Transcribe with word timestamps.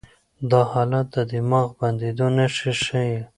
دا 0.49 0.61
حالت 0.71 1.07
د 1.15 1.17
دماغ 1.31 1.67
د 1.73 1.77
بندېدو 1.79 2.27
نښې 2.37 2.73
ښيي. 2.83 3.19